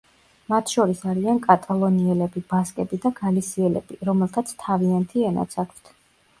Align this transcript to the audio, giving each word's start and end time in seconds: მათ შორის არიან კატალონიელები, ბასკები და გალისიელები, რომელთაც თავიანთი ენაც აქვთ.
მათ 0.53 0.71
შორის 0.75 1.03
არიან 1.11 1.41
კატალონიელები, 1.43 2.43
ბასკები 2.55 3.01
და 3.05 3.13
გალისიელები, 3.21 4.01
რომელთაც 4.11 4.57
თავიანთი 4.67 5.31
ენაც 5.33 5.59
აქვთ. 5.69 5.97